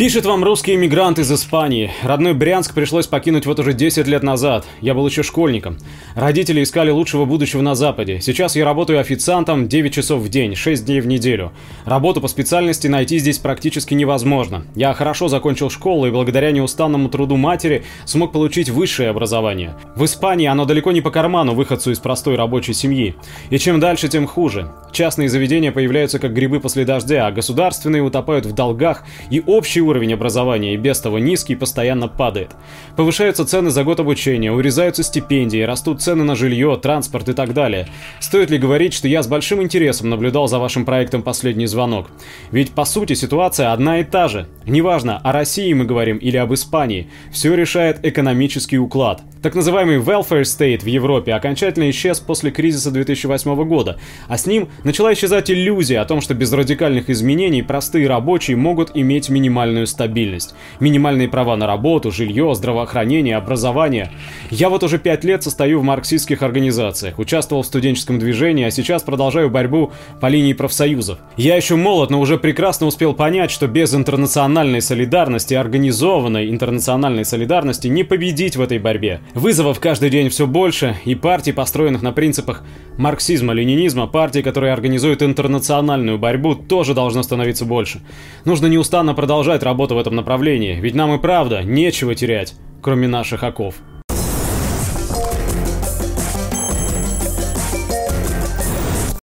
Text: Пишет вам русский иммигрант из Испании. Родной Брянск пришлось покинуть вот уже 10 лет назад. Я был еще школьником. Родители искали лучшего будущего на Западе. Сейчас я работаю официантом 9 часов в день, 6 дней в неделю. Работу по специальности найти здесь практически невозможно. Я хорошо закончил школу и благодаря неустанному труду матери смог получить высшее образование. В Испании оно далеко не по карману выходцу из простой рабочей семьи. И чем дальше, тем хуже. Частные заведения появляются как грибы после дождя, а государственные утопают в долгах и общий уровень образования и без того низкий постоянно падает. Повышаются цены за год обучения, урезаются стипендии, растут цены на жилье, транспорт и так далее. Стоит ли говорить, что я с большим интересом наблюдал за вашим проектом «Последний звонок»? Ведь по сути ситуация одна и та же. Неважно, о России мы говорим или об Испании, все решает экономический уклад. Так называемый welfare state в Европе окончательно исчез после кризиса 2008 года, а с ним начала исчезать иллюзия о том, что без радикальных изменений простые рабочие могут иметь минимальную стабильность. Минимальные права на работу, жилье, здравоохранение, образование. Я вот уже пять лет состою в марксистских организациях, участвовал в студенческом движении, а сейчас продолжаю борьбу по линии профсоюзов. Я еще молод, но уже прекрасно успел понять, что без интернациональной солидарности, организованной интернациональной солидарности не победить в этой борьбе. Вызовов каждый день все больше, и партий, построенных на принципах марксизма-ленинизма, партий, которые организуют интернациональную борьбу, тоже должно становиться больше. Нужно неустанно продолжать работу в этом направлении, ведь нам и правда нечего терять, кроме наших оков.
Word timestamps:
Пишет 0.00 0.24
вам 0.24 0.42
русский 0.44 0.74
иммигрант 0.74 1.18
из 1.18 1.30
Испании. 1.30 1.90
Родной 2.02 2.32
Брянск 2.32 2.74
пришлось 2.74 3.06
покинуть 3.06 3.44
вот 3.44 3.60
уже 3.60 3.74
10 3.74 4.06
лет 4.06 4.22
назад. 4.22 4.66
Я 4.80 4.94
был 4.94 5.06
еще 5.06 5.22
школьником. 5.22 5.76
Родители 6.14 6.62
искали 6.62 6.90
лучшего 6.90 7.26
будущего 7.26 7.60
на 7.60 7.74
Западе. 7.74 8.20
Сейчас 8.20 8.56
я 8.56 8.64
работаю 8.64 8.98
официантом 8.98 9.68
9 9.68 9.92
часов 9.92 10.22
в 10.22 10.28
день, 10.30 10.54
6 10.54 10.86
дней 10.86 11.00
в 11.00 11.06
неделю. 11.06 11.52
Работу 11.84 12.20
по 12.22 12.28
специальности 12.28 12.86
найти 12.86 13.18
здесь 13.18 13.38
практически 13.38 13.92
невозможно. 13.92 14.64
Я 14.74 14.94
хорошо 14.94 15.28
закончил 15.28 15.68
школу 15.68 16.06
и 16.06 16.10
благодаря 16.10 16.50
неустанному 16.50 17.10
труду 17.10 17.36
матери 17.36 17.84
смог 18.06 18.32
получить 18.32 18.70
высшее 18.70 19.10
образование. 19.10 19.76
В 19.96 20.04
Испании 20.06 20.46
оно 20.46 20.64
далеко 20.64 20.92
не 20.92 21.02
по 21.02 21.10
карману 21.10 21.54
выходцу 21.54 21.90
из 21.90 21.98
простой 21.98 22.36
рабочей 22.36 22.72
семьи. 22.72 23.14
И 23.50 23.58
чем 23.58 23.80
дальше, 23.80 24.08
тем 24.08 24.26
хуже. 24.26 24.72
Частные 24.92 25.28
заведения 25.28 25.72
появляются 25.72 26.18
как 26.18 26.32
грибы 26.32 26.58
после 26.58 26.84
дождя, 26.84 27.26
а 27.26 27.32
государственные 27.32 28.02
утопают 28.02 28.46
в 28.46 28.52
долгах 28.52 29.04
и 29.30 29.42
общий 29.70 29.82
уровень 29.82 30.14
образования 30.14 30.74
и 30.74 30.76
без 30.76 30.98
того 30.98 31.20
низкий 31.20 31.54
постоянно 31.54 32.08
падает. 32.08 32.50
Повышаются 32.96 33.46
цены 33.46 33.70
за 33.70 33.84
год 33.84 34.00
обучения, 34.00 34.50
урезаются 34.50 35.04
стипендии, 35.04 35.62
растут 35.62 36.02
цены 36.02 36.24
на 36.24 36.34
жилье, 36.34 36.76
транспорт 36.76 37.28
и 37.28 37.34
так 37.34 37.54
далее. 37.54 37.86
Стоит 38.18 38.50
ли 38.50 38.58
говорить, 38.58 38.92
что 38.94 39.06
я 39.06 39.22
с 39.22 39.28
большим 39.28 39.62
интересом 39.62 40.10
наблюдал 40.10 40.48
за 40.48 40.58
вашим 40.58 40.84
проектом 40.84 41.22
«Последний 41.22 41.66
звонок»? 41.66 42.10
Ведь 42.50 42.72
по 42.72 42.84
сути 42.84 43.12
ситуация 43.12 43.72
одна 43.72 44.00
и 44.00 44.04
та 44.04 44.26
же. 44.26 44.48
Неважно, 44.66 45.18
о 45.18 45.30
России 45.30 45.72
мы 45.72 45.84
говорим 45.84 46.16
или 46.16 46.36
об 46.36 46.52
Испании, 46.52 47.08
все 47.30 47.54
решает 47.54 48.04
экономический 48.04 48.78
уклад. 48.78 49.22
Так 49.42 49.54
называемый 49.54 49.96
welfare 49.96 50.42
state 50.42 50.80
в 50.80 50.86
Европе 50.86 51.32
окончательно 51.32 51.88
исчез 51.88 52.20
после 52.20 52.50
кризиса 52.50 52.90
2008 52.90 53.64
года, 53.64 53.98
а 54.28 54.36
с 54.36 54.44
ним 54.44 54.68
начала 54.84 55.14
исчезать 55.14 55.50
иллюзия 55.50 56.00
о 56.00 56.04
том, 56.04 56.20
что 56.20 56.34
без 56.34 56.52
радикальных 56.52 57.08
изменений 57.08 57.62
простые 57.62 58.06
рабочие 58.06 58.58
могут 58.58 58.90
иметь 58.94 59.30
минимальную 59.60 59.86
стабильность. 59.86 60.54
Минимальные 60.80 61.28
права 61.28 61.56
на 61.56 61.66
работу, 61.66 62.10
жилье, 62.10 62.54
здравоохранение, 62.54 63.36
образование. 63.36 64.10
Я 64.50 64.70
вот 64.70 64.82
уже 64.82 64.98
пять 64.98 65.22
лет 65.24 65.42
состою 65.42 65.80
в 65.80 65.82
марксистских 65.82 66.42
организациях, 66.42 67.18
участвовал 67.18 67.62
в 67.62 67.66
студенческом 67.66 68.18
движении, 68.18 68.64
а 68.64 68.70
сейчас 68.70 69.02
продолжаю 69.02 69.50
борьбу 69.50 69.92
по 70.20 70.28
линии 70.28 70.54
профсоюзов. 70.54 71.18
Я 71.36 71.56
еще 71.56 71.76
молод, 71.76 72.10
но 72.10 72.20
уже 72.20 72.38
прекрасно 72.38 72.86
успел 72.86 73.12
понять, 73.12 73.50
что 73.50 73.66
без 73.66 73.94
интернациональной 73.94 74.80
солидарности, 74.80 75.52
организованной 75.52 76.50
интернациональной 76.50 77.26
солидарности 77.26 77.88
не 77.88 78.02
победить 78.04 78.56
в 78.56 78.62
этой 78.62 78.78
борьбе. 78.78 79.20
Вызовов 79.34 79.78
каждый 79.78 80.08
день 80.08 80.30
все 80.30 80.46
больше, 80.46 80.96
и 81.04 81.14
партий, 81.14 81.52
построенных 81.52 82.02
на 82.02 82.12
принципах 82.12 82.64
марксизма-ленинизма, 82.96 84.06
партий, 84.06 84.42
которые 84.42 84.72
организуют 84.72 85.22
интернациональную 85.22 86.18
борьбу, 86.18 86.54
тоже 86.54 86.94
должно 86.94 87.22
становиться 87.22 87.64
больше. 87.64 88.00
Нужно 88.44 88.66
неустанно 88.66 89.14
продолжать 89.50 89.62
работу 89.64 89.96
в 89.96 89.98
этом 89.98 90.14
направлении, 90.14 90.78
ведь 90.80 90.94
нам 90.94 91.12
и 91.12 91.18
правда 91.18 91.62
нечего 91.64 92.14
терять, 92.14 92.54
кроме 92.82 93.08
наших 93.08 93.42
оков. 93.42 93.74